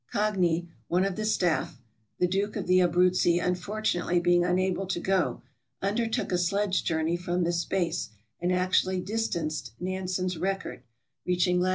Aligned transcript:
Cagni, 0.11 0.67
one 0.87 1.05
of 1.05 1.15
the 1.15 1.25
staff— 1.25 1.79
the 2.19 2.25
Duke 2.25 2.55
of 2.55 2.65
the 2.65 2.79
Abruzzi 2.79 3.37
unfortunately 3.37 4.19
being 4.19 4.43
unable 4.43 4.87
to 4.87 4.99
go— 4.99 5.43
undertook 5.83 6.31
a 6.31 6.39
sledge 6.39 6.83
journey 6.83 7.15
from 7.15 7.43
this 7.43 7.63
base, 7.65 8.09
and 8.39 8.51
actually 8.51 8.99
distanced 8.99 9.73
Nansen's 9.79 10.39
record, 10.39 10.81
reaching 11.23 11.59
lat. 11.61 11.69